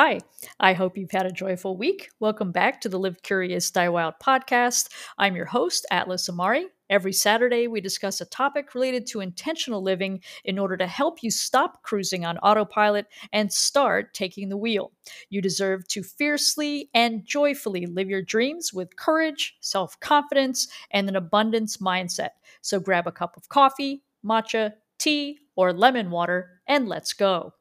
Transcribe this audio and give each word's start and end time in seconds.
Hi, 0.00 0.20
I 0.60 0.74
hope 0.74 0.96
you've 0.96 1.10
had 1.10 1.26
a 1.26 1.32
joyful 1.32 1.76
week. 1.76 2.10
Welcome 2.20 2.52
back 2.52 2.80
to 2.82 2.88
the 2.88 3.00
Live 3.00 3.20
Curious 3.24 3.68
Die 3.68 3.88
Wild 3.88 4.14
podcast. 4.22 4.90
I'm 5.18 5.34
your 5.34 5.46
host, 5.46 5.86
Atlas 5.90 6.28
Amari. 6.28 6.66
Every 6.88 7.12
Saturday, 7.12 7.66
we 7.66 7.80
discuss 7.80 8.20
a 8.20 8.26
topic 8.26 8.76
related 8.76 9.08
to 9.08 9.22
intentional 9.22 9.82
living 9.82 10.22
in 10.44 10.56
order 10.56 10.76
to 10.76 10.86
help 10.86 11.24
you 11.24 11.32
stop 11.32 11.82
cruising 11.82 12.24
on 12.24 12.38
autopilot 12.38 13.06
and 13.32 13.52
start 13.52 14.14
taking 14.14 14.48
the 14.48 14.56
wheel. 14.56 14.92
You 15.30 15.42
deserve 15.42 15.88
to 15.88 16.04
fiercely 16.04 16.90
and 16.94 17.26
joyfully 17.26 17.86
live 17.86 18.08
your 18.08 18.22
dreams 18.22 18.72
with 18.72 18.94
courage, 18.94 19.56
self 19.62 19.98
confidence, 19.98 20.68
and 20.92 21.08
an 21.08 21.16
abundance 21.16 21.78
mindset. 21.78 22.30
So 22.60 22.78
grab 22.78 23.08
a 23.08 23.10
cup 23.10 23.36
of 23.36 23.48
coffee, 23.48 24.04
matcha, 24.24 24.74
tea, 24.98 25.40
or 25.56 25.72
lemon 25.72 26.12
water, 26.12 26.60
and 26.68 26.88
let's 26.88 27.12
go. 27.12 27.52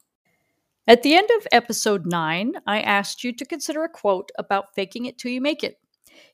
At 0.90 1.04
the 1.04 1.16
end 1.16 1.30
of 1.38 1.48
episode 1.52 2.06
9, 2.06 2.54
I 2.66 2.80
asked 2.80 3.22
you 3.22 3.34
to 3.34 3.46
consider 3.46 3.84
a 3.84 3.90
quote 3.90 4.32
about 4.40 4.74
faking 4.74 5.06
it 5.06 5.18
till 5.18 5.32
you 5.32 5.42
make 5.42 5.62
it. 5.62 5.76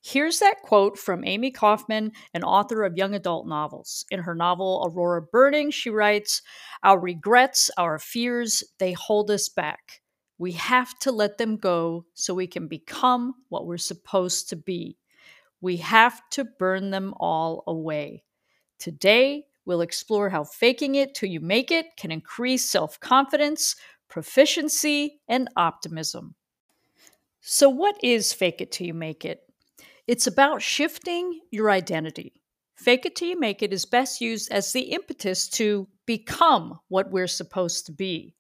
Here's 0.04 0.38
that 0.40 0.62
quote 0.62 0.96
from 0.96 1.26
Amie 1.26 1.50
Kaufman, 1.50 2.12
an 2.36 2.44
author 2.44 2.84
of 2.84 2.96
young 2.96 3.16
adult 3.16 3.48
novels. 3.48 4.06
In 4.12 4.20
her 4.20 4.36
novel 4.36 4.84
Aurora 4.86 5.24
Burning, 5.24 5.72
she 5.72 5.90
writes 5.90 6.44
Our 6.84 7.00
regrets, 7.00 7.72
our 7.80 7.98
fears, 7.98 8.64
they 8.78 8.92
hold 8.92 9.32
us 9.32 9.50
back. 9.50 10.02
We 10.38 10.52
have 10.52 11.00
to 11.00 11.12
let 11.12 11.40
them 11.40 11.58
go 11.58 12.06
so 12.14 12.36
we 12.36 12.46
can 12.46 12.68
become 12.68 13.34
what 13.50 13.66
we're 13.66 13.78
supposed 13.78 14.50
to 14.50 14.56
be. 14.56 15.00
We 15.62 15.78
have 15.78 16.22
to 16.32 16.46
burn 16.46 16.92
them 16.92 17.16
all 17.18 17.64
away. 17.66 18.24
Today, 18.78 19.46
we'll 19.66 19.82
explore 19.82 20.30
how 20.30 20.44
faking 20.44 20.96
it 20.96 21.16
till 21.16 21.30
you 21.30 21.40
make 21.40 21.72
it 21.72 21.88
can 21.98 22.12
increase 22.12 22.70
self 22.70 23.00
confidence, 23.00 23.76
proficiency, 24.14 25.20
and 25.28 25.50
optimism. 25.56 26.36
So, 27.42 27.68
what 27.68 27.96
is 28.04 28.32
fake 28.32 28.62
it 28.62 28.72
till 28.72 28.86
you 28.86 28.94
make 28.94 29.26
it? 29.26 29.40
It's 30.06 30.28
about 30.28 30.62
shifting 30.62 31.40
your 31.50 31.72
identity. 31.72 32.34
Fake 32.76 33.08
it 33.08 33.16
till 33.16 33.30
you 33.30 33.40
make 33.40 33.64
it 33.64 33.74
is 33.74 33.86
best 33.86 34.22
used 34.22 34.52
as 34.52 34.72
the 34.72 34.92
impetus 34.94 35.50
to 35.50 35.88
become 36.06 36.78
what 36.90 37.10
we're 37.10 37.26
supposed 37.26 37.88
to 37.88 37.92
be. 37.92 38.36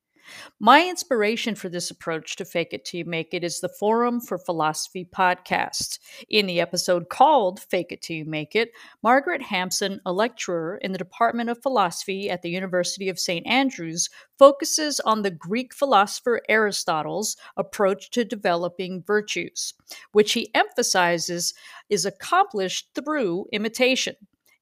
My 0.59 0.87
inspiration 0.87 1.55
for 1.55 1.69
this 1.69 1.91
approach 1.91 2.35
to 2.37 2.45
fake 2.45 2.69
it 2.71 2.85
till 2.85 2.99
you 2.99 3.05
make 3.05 3.33
it 3.33 3.43
is 3.43 3.59
the 3.59 3.69
Forum 3.69 4.21
for 4.21 4.37
Philosophy 4.37 5.05
podcast. 5.05 5.99
In 6.29 6.45
the 6.45 6.61
episode 6.61 7.09
called 7.09 7.59
Fake 7.59 7.91
It 7.91 8.01
Till 8.01 8.17
You 8.17 8.25
Make 8.25 8.55
It, 8.55 8.71
Margaret 9.01 9.41
Hampson, 9.41 9.99
a 10.05 10.13
lecturer 10.13 10.77
in 10.77 10.91
the 10.91 10.97
Department 10.97 11.49
of 11.49 11.61
Philosophy 11.61 12.29
at 12.29 12.41
the 12.41 12.49
University 12.49 13.09
of 13.09 13.19
St. 13.19 13.45
Andrews, 13.45 14.09
focuses 14.39 14.99
on 15.01 15.21
the 15.21 15.31
Greek 15.31 15.73
philosopher 15.73 16.41
Aristotle's 16.49 17.35
approach 17.57 18.09
to 18.11 18.23
developing 18.23 19.03
virtues, 19.03 19.73
which 20.11 20.33
he 20.33 20.53
emphasizes 20.55 21.53
is 21.89 22.05
accomplished 22.05 22.89
through 22.95 23.47
imitation. 23.51 24.15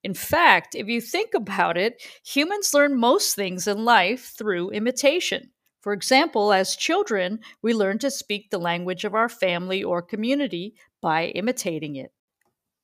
In 0.03 0.13
fact, 0.15 0.73
if 0.73 0.87
you 0.87 0.99
think 0.99 1.33
about 1.33 1.77
it, 1.77 2.01
humans 2.25 2.73
learn 2.73 2.99
most 2.99 3.35
things 3.35 3.67
in 3.67 3.85
life 3.85 4.33
through 4.35 4.71
imitation. 4.71 5.51
For 5.81 5.93
example, 5.93 6.53
as 6.53 6.75
children, 6.75 7.39
we 7.61 7.73
learn 7.73 7.99
to 7.99 8.11
speak 8.11 8.49
the 8.49 8.59
language 8.59 9.03
of 9.03 9.13
our 9.13 9.29
family 9.29 9.83
or 9.83 10.01
community 10.01 10.75
by 11.01 11.27
imitating 11.27 11.95
it. 11.95 12.11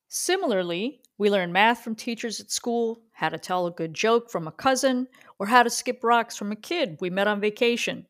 Similarly, 0.10 1.02
we 1.18 1.30
learn 1.30 1.52
math 1.52 1.84
from 1.84 1.96
teachers 1.96 2.40
at 2.40 2.52
school, 2.52 3.02
how 3.12 3.30
to 3.30 3.40
tell 3.40 3.66
a 3.66 3.72
good 3.72 3.94
joke 3.94 4.30
from 4.30 4.48
a 4.48 4.52
cousin, 4.52 5.08
or 5.40 5.48
how 5.48 5.64
to 5.64 5.70
skip 5.70 6.04
rocks 6.04 6.38
from 6.38 6.52
a 6.52 6.56
kid 6.56 6.98
we 7.02 7.10
met 7.10 7.28
on 7.28 7.42
vacation. 7.42 8.06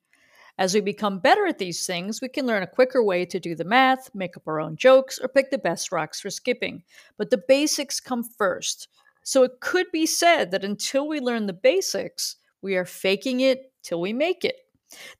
As 0.59 0.73
we 0.73 0.81
become 0.81 1.19
better 1.19 1.45
at 1.45 1.59
these 1.59 1.85
things, 1.85 2.19
we 2.19 2.29
can 2.29 2.45
learn 2.47 2.63
a 2.63 2.67
quicker 2.67 3.03
way 3.03 3.25
to 3.25 3.39
do 3.39 3.55
the 3.55 3.63
math, 3.63 4.09
make 4.15 4.35
up 4.35 4.47
our 4.47 4.59
own 4.59 4.75
jokes, 4.75 5.19
or 5.19 5.27
pick 5.27 5.51
the 5.51 5.57
best 5.57 5.91
rocks 5.91 6.19
for 6.19 6.29
skipping. 6.29 6.83
But 7.17 7.29
the 7.29 7.43
basics 7.47 7.99
come 7.99 8.23
first. 8.23 8.87
So 9.27 9.43
it 9.43 9.59
could 9.59 9.87
be 9.91 10.05
said 10.05 10.51
that 10.51 10.63
until 10.63 11.05
we 11.05 11.19
learn 11.19 11.47
the 11.47 11.51
basics, 11.51 12.37
we 12.61 12.77
are 12.77 12.85
faking 12.85 13.41
it 13.41 13.73
till 13.83 13.99
we 13.99 14.13
make 14.13 14.45
it. 14.45 14.55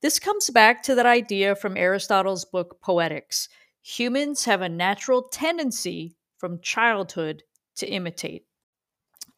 This 0.01 0.18
comes 0.18 0.50
back 0.50 0.81
to 0.84 0.95
that 0.95 1.06
idea 1.06 1.56
from 1.57 1.75
Aristotle's 1.75 2.46
book 2.46 2.79
Poetics. 2.81 3.50
Humans 3.81 4.46
have 4.46 4.62
a 4.62 4.69
natural 4.69 5.23
tendency 5.23 6.16
from 6.38 6.62
childhood 6.62 7.44
to 7.75 7.85
imitate. 7.85 8.46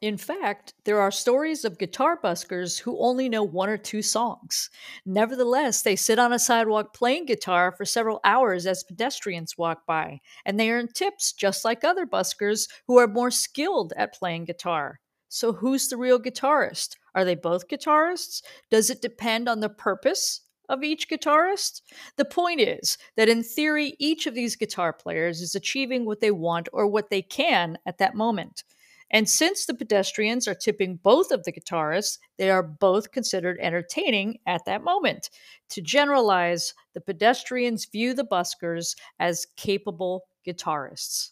In 0.02 0.18
fact, 0.18 0.74
there 0.84 1.00
are 1.00 1.10
stories 1.12 1.64
of 1.64 1.78
guitar 1.78 2.18
buskers 2.18 2.80
who 2.80 3.00
only 3.00 3.28
know 3.30 3.44
one 3.44 3.70
or 3.70 3.78
two 3.78 4.02
songs. 4.02 4.70
Nevertheless, 5.06 5.82
they 5.82 5.96
sit 5.96 6.20
on 6.20 6.32
a 6.34 6.40
sidewalk 6.40 6.94
playing 6.94 7.26
guitar 7.26 7.72
for 7.72 7.86
several 7.86 8.20
hours 8.24 8.66
as 8.66 8.84
pedestrians 8.84 9.58
walk 9.58 9.86
by, 9.86 10.20
and 10.46 10.60
they 10.60 10.70
earn 10.70 10.88
tips 10.90 11.32
just 11.34 11.64
like 11.66 11.84
other 11.84 12.06
buskers 12.06 12.70
who 12.88 12.98
are 12.98 13.08
more 13.08 13.32
skilled 13.32 13.94
at 13.98 14.14
playing 14.14 14.46
guitar. 14.46 15.00
So, 15.30 15.54
who's 15.54 15.88
the 15.90 15.98
real 15.98 16.20
guitarist? 16.20 16.96
Are 17.16 17.24
they 17.26 17.36
both 17.36 17.68
guitarists? 17.68 18.42
Does 18.70 18.90
it 18.90 19.02
depend 19.02 19.48
on 19.50 19.60
the 19.60 19.70
purpose 19.70 20.42
of 20.70 20.84
each 20.84 21.10
guitarist? 21.10 21.82
The 22.18 22.26
point 22.26 22.62
is 22.62 22.98
that 23.16 23.30
in 23.30 23.44
theory, 23.44 23.96
each 24.00 24.28
of 24.28 24.34
these 24.34 24.56
guitar 24.56 24.92
players 24.94 25.42
is 25.42 25.56
achieving 25.56 26.06
what 26.06 26.20
they 26.22 26.32
want 26.32 26.68
or 26.74 26.88
what 26.88 27.10
they 27.10 27.22
can 27.22 27.78
at 27.86 27.98
that 27.98 28.16
moment. 28.16 28.64
And 29.12 29.28
since 29.28 29.66
the 29.66 29.74
pedestrians 29.74 30.48
are 30.48 30.56
tipping 30.56 31.00
both 31.02 31.32
of 31.32 31.44
the 31.44 31.52
guitarists, 31.52 32.20
they 32.38 32.50
are 32.50 32.64
both 32.64 33.12
considered 33.12 33.58
entertaining 33.60 34.38
at 34.46 34.66
that 34.66 34.84
moment. 34.84 35.30
To 35.70 35.82
generalize, 35.82 36.74
the 36.94 37.02
pedestrians 37.02 37.86
view 37.86 38.14
the 38.14 38.26
buskers 38.26 38.96
as 39.20 39.48
capable 39.58 40.26
guitarists. 40.48 41.32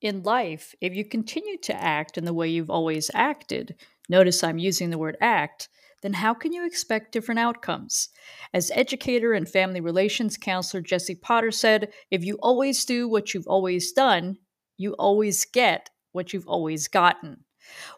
In 0.00 0.22
life, 0.22 0.74
if 0.80 0.94
you 0.94 1.04
continue 1.04 1.58
to 1.58 1.74
act 1.74 2.16
in 2.16 2.24
the 2.24 2.34
way 2.34 2.48
you've 2.48 2.70
always 2.70 3.10
acted, 3.14 3.76
notice 4.08 4.42
I'm 4.42 4.58
using 4.58 4.90
the 4.90 4.98
word 4.98 5.16
act, 5.20 5.68
then 6.02 6.14
how 6.14 6.32
can 6.32 6.54
you 6.54 6.66
expect 6.66 7.12
different 7.12 7.38
outcomes? 7.38 8.08
As 8.54 8.70
educator 8.74 9.34
and 9.34 9.46
family 9.46 9.80
relations 9.80 10.38
counselor 10.38 10.80
Jessie 10.80 11.14
Potter 11.14 11.50
said, 11.50 11.92
if 12.10 12.24
you 12.24 12.38
always 12.42 12.84
do 12.86 13.06
what 13.06 13.34
you've 13.34 13.46
always 13.46 13.92
done, 13.92 14.38
you 14.78 14.94
always 14.94 15.44
get 15.44 15.90
what 16.12 16.32
you've 16.32 16.48
always 16.48 16.88
gotten. 16.88 17.44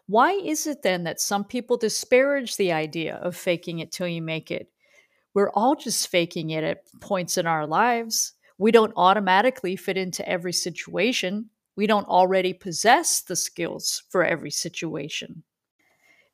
Why 0.07 0.33
is 0.33 0.67
it 0.67 0.83
then 0.83 1.03
that 1.03 1.21
some 1.21 1.43
people 1.43 1.77
disparage 1.77 2.57
the 2.57 2.71
idea 2.71 3.15
of 3.15 3.35
faking 3.35 3.79
it 3.79 3.91
till 3.91 4.07
you 4.07 4.21
make 4.21 4.51
it? 4.51 4.69
We're 5.33 5.51
all 5.51 5.75
just 5.75 6.07
faking 6.09 6.51
it 6.51 6.63
at 6.63 6.83
points 7.01 7.37
in 7.37 7.47
our 7.47 7.65
lives. 7.65 8.33
We 8.57 8.71
don't 8.71 8.93
automatically 8.95 9.75
fit 9.75 9.97
into 9.97 10.27
every 10.27 10.53
situation. 10.53 11.49
We 11.75 11.87
don't 11.87 12.07
already 12.07 12.53
possess 12.53 13.21
the 13.21 13.35
skills 13.35 14.03
for 14.09 14.23
every 14.23 14.51
situation. 14.51 15.43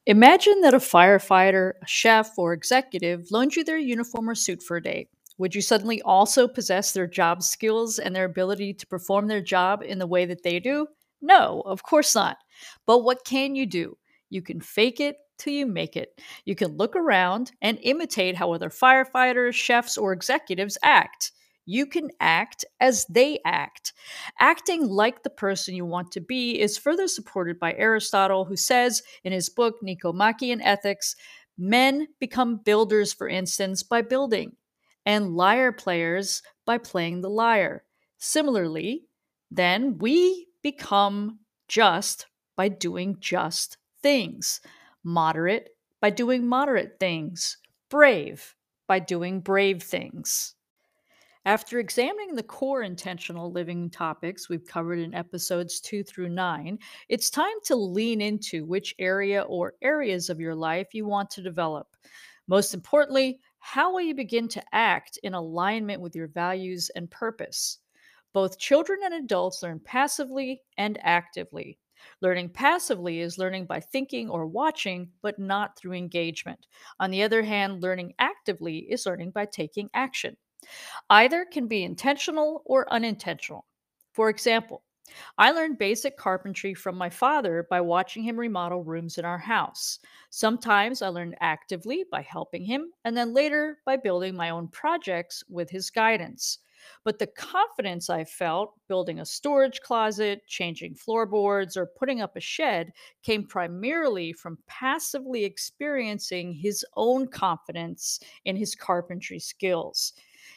Imagine 0.05 0.61
that 0.61 0.73
a 0.73 0.79
firefighter, 0.79 1.73
a 1.81 1.87
chef, 1.87 2.37
or 2.37 2.51
executive 2.53 3.27
loaned 3.31 3.55
you 3.55 3.63
their 3.63 3.77
uniform 3.77 4.29
or 4.29 4.35
suit 4.35 4.61
for 4.63 4.77
a 4.77 4.83
day. 4.83 5.07
Would 5.37 5.55
you 5.55 5.61
suddenly 5.61 6.01
also 6.01 6.47
possess 6.47 6.91
their 6.91 7.07
job 7.07 7.43
skills 7.43 7.99
and 7.99 8.13
their 8.13 8.25
ability 8.25 8.73
to 8.73 8.87
perform 8.87 9.27
their 9.27 9.41
job 9.41 9.81
in 9.81 9.99
the 9.99 10.07
way 10.07 10.25
that 10.25 10.43
they 10.43 10.59
do? 10.59 10.87
No, 11.21 11.61
of 11.65 11.83
course 11.83 12.15
not. 12.15 12.37
But 12.85 12.99
what 12.99 13.25
can 13.25 13.55
you 13.55 13.65
do? 13.65 13.97
You 14.29 14.41
can 14.41 14.61
fake 14.61 14.99
it 14.99 15.17
till 15.37 15.53
you 15.53 15.65
make 15.65 15.95
it. 15.95 16.19
You 16.45 16.55
can 16.55 16.77
look 16.77 16.95
around 16.95 17.51
and 17.61 17.79
imitate 17.81 18.35
how 18.35 18.51
other 18.53 18.69
firefighters, 18.69 19.53
chefs, 19.53 19.97
or 19.97 20.13
executives 20.13 20.77
act. 20.83 21.31
You 21.65 21.85
can 21.85 22.09
act 22.19 22.65
as 22.79 23.05
they 23.05 23.39
act. 23.45 23.93
Acting 24.39 24.87
like 24.87 25.23
the 25.23 25.29
person 25.29 25.75
you 25.75 25.85
want 25.85 26.11
to 26.13 26.19
be 26.21 26.59
is 26.59 26.77
further 26.77 27.07
supported 27.07 27.59
by 27.59 27.73
Aristotle, 27.73 28.45
who 28.45 28.55
says 28.55 29.03
in 29.23 29.31
his 29.31 29.49
book 29.49 29.75
Nicomachean 29.81 30.61
Ethics 30.61 31.15
men 31.57 32.07
become 32.19 32.61
builders, 32.63 33.13
for 33.13 33.27
instance, 33.27 33.83
by 33.83 34.01
building, 34.01 34.53
and 35.05 35.35
lyre 35.35 35.71
players 35.71 36.41
by 36.65 36.77
playing 36.77 37.21
the 37.21 37.29
lyre. 37.29 37.83
Similarly, 38.17 39.05
then 39.51 39.97
we 39.97 40.47
become 40.61 41.39
just 41.67 42.27
by 42.55 42.67
doing 42.67 43.17
just 43.19 43.77
things, 44.01 44.61
moderate 45.03 45.69
by 46.01 46.09
doing 46.09 46.47
moderate 46.47 46.97
things, 46.99 47.57
brave 47.89 48.55
by 48.87 48.99
doing 48.99 49.41
brave 49.41 49.83
things. 49.83 50.55
After 51.45 51.79
examining 51.79 52.35
the 52.35 52.43
core 52.43 52.83
intentional 52.83 53.51
living 53.51 53.89
topics 53.89 54.49
we've 54.49 54.65
covered 54.65 54.99
in 54.99 55.13
episodes 55.13 55.79
2 55.79 56.03
through 56.03 56.29
9, 56.29 56.77
it's 57.07 57.29
time 57.29 57.55
to 57.65 57.75
lean 57.75 58.21
into 58.21 58.65
which 58.65 58.93
area 58.99 59.41
or 59.43 59.73
areas 59.81 60.29
of 60.29 60.39
your 60.39 60.55
life 60.55 60.93
you 60.93 61.05
want 61.05 61.29
to 61.31 61.41
develop. 61.41 61.95
Most 62.47 62.73
importantly, 62.73 63.39
how 63.59 63.91
will 63.91 64.01
you 64.01 64.15
begin 64.15 64.47
to 64.49 64.63
act 64.73 65.17
in 65.23 65.33
alignment 65.33 66.01
with 66.01 66.15
your 66.15 66.27
values 66.27 66.91
and 66.95 67.09
purpose? 67.09 67.79
Both 68.33 68.59
children 68.59 68.99
and 69.03 69.13
adults 69.13 69.61
learn 69.63 69.79
passively 69.79 70.63
and 70.77 70.97
actively. 71.01 71.79
Learning 72.21 72.49
passively 72.49 73.19
is 73.19 73.37
learning 73.37 73.65
by 73.65 73.79
thinking 73.81 74.29
or 74.29 74.45
watching, 74.47 75.11
but 75.21 75.39
not 75.39 75.77
through 75.77 75.93
engagement. 75.93 76.65
On 76.99 77.11
the 77.11 77.23
other 77.23 77.43
hand, 77.43 77.81
learning 77.83 78.13
actively 78.19 78.79
is 78.89 79.05
learning 79.05 79.31
by 79.31 79.45
taking 79.45 79.89
action. 79.93 80.37
Either 81.09 81.45
can 81.45 81.67
be 81.67 81.83
intentional 81.83 82.63
or 82.65 82.91
unintentional. 82.91 83.65
For 84.13 84.29
example, 84.29 84.83
I 85.37 85.51
learned 85.51 85.77
basic 85.77 86.17
carpentry 86.17 86.73
from 86.73 86.97
my 86.97 87.09
father 87.09 87.67
by 87.69 87.81
watching 87.81 88.23
him 88.23 88.39
remodel 88.39 88.83
rooms 88.83 89.17
in 89.17 89.25
our 89.25 89.39
house. 89.39 89.99
Sometimes 90.29 91.01
I 91.01 91.09
learned 91.09 91.35
actively 91.41 92.05
by 92.11 92.21
helping 92.21 92.65
him, 92.65 92.91
and 93.03 93.17
then 93.17 93.33
later 93.33 93.79
by 93.85 93.97
building 93.97 94.35
my 94.35 94.49
own 94.51 94.67
projects 94.69 95.43
with 95.49 95.69
his 95.71 95.89
guidance. 95.89 96.59
But 97.03 97.19
the 97.19 97.27
confidence 97.27 98.09
I 98.09 98.23
felt 98.23 98.73
building 98.87 99.19
a 99.19 99.25
storage 99.25 99.81
closet, 99.81 100.45
changing 100.47 100.95
floorboards, 100.95 101.77
or 101.77 101.85
putting 101.85 102.21
up 102.21 102.35
a 102.35 102.39
shed 102.39 102.91
came 103.23 103.45
primarily 103.45 104.33
from 104.33 104.57
passively 104.67 105.43
experiencing 105.45 106.53
his 106.53 106.85
own 106.95 107.27
confidence 107.27 108.19
in 108.45 108.55
his 108.55 108.75
carpentry 108.75 109.39
skills. 109.39 110.13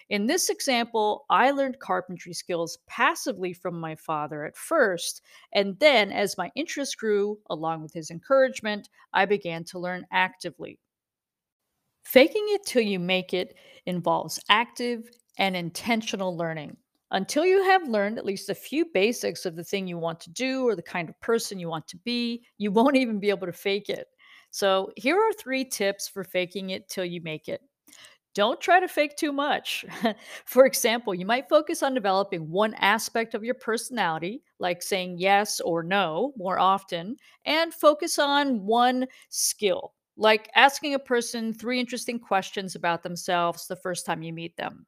In 0.09 0.27
this 0.27 0.49
example, 0.49 1.25
I 1.31 1.51
learned 1.51 1.79
carpentry 1.81 2.33
skills 2.35 2.79
passively 2.87 3.53
from 3.53 3.79
my 3.81 3.95
father 3.95 4.45
at 4.45 4.57
first, 4.57 5.23
and 5.53 5.79
then 5.81 6.13
as 6.13 6.39
my 6.39 6.51
interest 6.55 6.99
grew, 6.99 7.41
along 7.51 7.83
with 7.83 7.93
his 7.93 8.11
encouragement, 8.11 8.89
I 9.13 9.25
began 9.27 9.65
to 9.65 9.79
learn 9.79 10.07
actively. 10.13 10.79
Faking 12.05 12.45
it 12.51 12.65
till 12.65 12.83
you 12.83 12.99
make 12.99 13.33
it 13.33 13.57
involves 13.87 14.39
active 14.49 15.11
and 15.39 15.57
intentional 15.57 16.37
learning. 16.37 16.77
Until 17.11 17.45
you 17.45 17.63
have 17.65 17.87
learned 17.89 18.19
at 18.19 18.25
least 18.25 18.49
a 18.49 18.55
few 18.55 18.87
basics 18.87 19.45
of 19.45 19.55
the 19.55 19.65
thing 19.65 19.87
you 19.87 19.99
want 19.99 20.19
to 20.21 20.31
do 20.31 20.67
or 20.67 20.75
the 20.75 20.83
kind 20.83 21.09
of 21.09 21.21
person 21.21 21.59
you 21.59 21.69
want 21.69 21.87
to 21.89 21.99
be, 21.99 22.43
you 22.57 22.71
won't 22.71 22.97
even 22.97 23.21
be 23.21 23.29
able 23.29 23.47
to 23.47 23.53
fake 23.53 23.91
it. 23.91 24.09
So, 24.51 24.93
here 24.97 25.17
are 25.17 25.33
three 25.33 25.65
tips 25.65 26.09
for 26.09 26.25
faking 26.25 26.71
it 26.71 26.89
till 26.89 27.05
you 27.05 27.21
make 27.23 27.49
it. 27.49 27.63
Don't 28.35 28.61
try 28.61 28.81
to 28.81 28.89
fake 28.89 29.17
too 29.17 29.33
much. 29.33 29.85
For 30.47 30.65
example, 30.65 31.15
you 31.15 31.27
might 31.27 31.51
focus 31.51 31.83
on 31.83 31.93
developing 31.93 32.51
one 32.51 32.73
aspect 32.75 33.35
of 33.35 33.45
your 33.45 33.55
personality, 33.55 34.43
like 34.59 34.83
saying 34.83 35.19
yes 35.19 35.61
or 35.61 35.83
no 35.83 36.33
more 36.37 36.59
often, 36.59 37.17
and 37.45 37.75
focus 37.75 38.19
on 38.19 38.65
one 38.65 39.07
skill, 39.29 39.93
like 40.17 40.49
asking 40.55 40.95
a 40.95 40.99
person 40.99 41.53
three 41.53 41.79
interesting 41.79 42.19
questions 42.19 42.75
about 42.75 43.03
themselves 43.03 43.67
the 43.67 43.77
first 43.77 44.07
time 44.07 44.23
you 44.23 44.33
meet 44.33 44.57
them. 44.57 44.87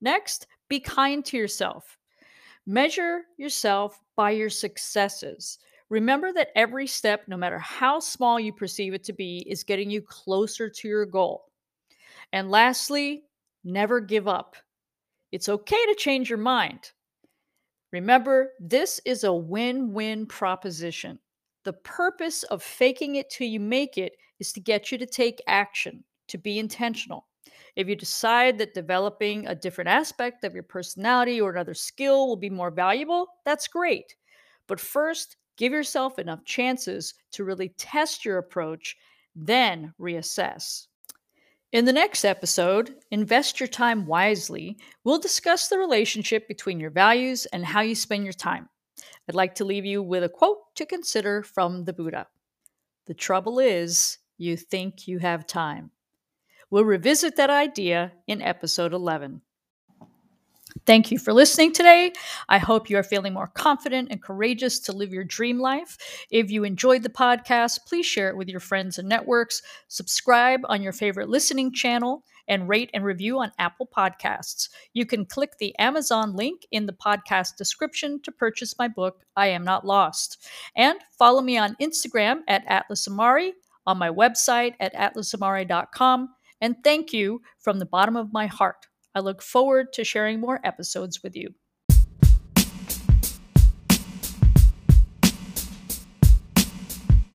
Next, 0.00 0.46
be 0.68 0.80
kind 0.80 1.24
to 1.26 1.36
yourself. 1.36 1.98
Measure 2.66 3.22
yourself 3.38 4.00
by 4.16 4.32
your 4.32 4.50
successes. 4.50 5.58
Remember 5.88 6.32
that 6.32 6.48
every 6.56 6.86
step, 6.86 7.22
no 7.28 7.36
matter 7.36 7.58
how 7.58 8.00
small 8.00 8.40
you 8.40 8.52
perceive 8.52 8.92
it 8.92 9.04
to 9.04 9.12
be, 9.12 9.46
is 9.48 9.62
getting 9.62 9.88
you 9.88 10.02
closer 10.02 10.68
to 10.68 10.88
your 10.88 11.06
goal. 11.06 11.44
And 12.32 12.50
lastly, 12.50 13.22
never 13.62 14.00
give 14.00 14.26
up. 14.26 14.56
It's 15.30 15.48
okay 15.48 15.86
to 15.86 15.94
change 15.94 16.28
your 16.28 16.38
mind. 16.38 16.90
Remember, 17.92 18.52
this 18.58 19.00
is 19.04 19.24
a 19.24 19.32
win 19.32 19.92
win 19.92 20.26
proposition. 20.26 21.18
The 21.64 21.72
purpose 21.72 22.42
of 22.44 22.62
faking 22.62 23.16
it 23.16 23.30
till 23.30 23.46
you 23.46 23.60
make 23.60 23.96
it 23.96 24.16
is 24.40 24.52
to 24.52 24.60
get 24.60 24.90
you 24.90 24.98
to 24.98 25.06
take 25.06 25.42
action, 25.46 26.04
to 26.28 26.38
be 26.38 26.58
intentional. 26.58 27.26
If 27.76 27.88
you 27.88 27.94
decide 27.94 28.56
that 28.58 28.72
developing 28.72 29.46
a 29.46 29.54
different 29.54 29.88
aspect 29.88 30.44
of 30.44 30.54
your 30.54 30.62
personality 30.62 31.40
or 31.40 31.50
another 31.50 31.74
skill 31.74 32.26
will 32.26 32.36
be 32.36 32.48
more 32.48 32.70
valuable, 32.70 33.28
that's 33.44 33.68
great. 33.68 34.16
But 34.66 34.80
first, 34.80 35.36
give 35.58 35.72
yourself 35.72 36.18
enough 36.18 36.44
chances 36.44 37.14
to 37.32 37.44
really 37.44 37.68
test 37.76 38.24
your 38.24 38.38
approach, 38.38 38.96
then 39.34 39.92
reassess. 40.00 40.86
In 41.72 41.84
the 41.84 41.92
next 41.92 42.24
episode, 42.24 42.94
Invest 43.10 43.60
Your 43.60 43.66
Time 43.66 44.06
Wisely, 44.06 44.78
we'll 45.04 45.18
discuss 45.18 45.68
the 45.68 45.78
relationship 45.78 46.48
between 46.48 46.80
your 46.80 46.90
values 46.90 47.44
and 47.46 47.66
how 47.66 47.82
you 47.82 47.94
spend 47.94 48.24
your 48.24 48.32
time. 48.32 48.68
I'd 49.28 49.34
like 49.34 49.54
to 49.56 49.64
leave 49.64 49.84
you 49.84 50.02
with 50.02 50.24
a 50.24 50.28
quote 50.28 50.74
to 50.76 50.86
consider 50.86 51.42
from 51.42 51.84
the 51.84 51.92
Buddha 51.92 52.28
The 53.06 53.14
trouble 53.14 53.58
is, 53.58 54.18
you 54.38 54.56
think 54.56 55.06
you 55.06 55.18
have 55.18 55.46
time. 55.46 55.90
We'll 56.70 56.84
revisit 56.84 57.36
that 57.36 57.50
idea 57.50 58.12
in 58.26 58.42
episode 58.42 58.92
11. 58.92 59.42
Thank 60.84 61.10
you 61.10 61.18
for 61.18 61.32
listening 61.32 61.72
today. 61.72 62.12
I 62.48 62.58
hope 62.58 62.90
you 62.90 62.98
are 62.98 63.02
feeling 63.02 63.32
more 63.32 63.46
confident 63.46 64.08
and 64.10 64.22
courageous 64.22 64.78
to 64.80 64.92
live 64.92 65.12
your 65.12 65.24
dream 65.24 65.58
life. 65.58 65.96
If 66.30 66.50
you 66.50 66.64
enjoyed 66.64 67.02
the 67.02 67.08
podcast, 67.08 67.86
please 67.86 68.04
share 68.04 68.28
it 68.28 68.36
with 68.36 68.48
your 68.48 68.60
friends 68.60 68.98
and 68.98 69.08
networks. 69.08 69.62
Subscribe 69.88 70.60
on 70.64 70.82
your 70.82 70.92
favorite 70.92 71.28
listening 71.28 71.72
channel 71.72 72.24
and 72.48 72.68
rate 72.68 72.90
and 72.94 73.04
review 73.04 73.38
on 73.38 73.52
Apple 73.58 73.88
Podcasts. 73.96 74.68
You 74.92 75.06
can 75.06 75.24
click 75.24 75.58
the 75.58 75.76
Amazon 75.78 76.36
link 76.36 76.66
in 76.70 76.86
the 76.86 76.92
podcast 76.92 77.56
description 77.56 78.20
to 78.22 78.30
purchase 78.30 78.78
my 78.78 78.86
book, 78.86 79.24
I 79.34 79.48
Am 79.48 79.64
Not 79.64 79.86
Lost. 79.86 80.46
And 80.76 80.98
follow 81.18 81.40
me 81.40 81.58
on 81.58 81.76
Instagram 81.80 82.40
at 82.48 82.64
Atlas 82.66 83.08
Amari, 83.08 83.54
on 83.86 83.98
my 83.98 84.10
website 84.10 84.74
at 84.78 84.94
atlasamari.com. 84.94 86.35
And 86.60 86.76
thank 86.84 87.12
you 87.12 87.42
from 87.58 87.78
the 87.78 87.86
bottom 87.86 88.16
of 88.16 88.32
my 88.32 88.46
heart 88.46 88.86
I 89.14 89.20
look 89.20 89.42
forward 89.42 89.92
to 89.94 90.04
sharing 90.04 90.40
more 90.40 90.60
episodes 90.64 91.22
with 91.22 91.34
you. 91.36 91.54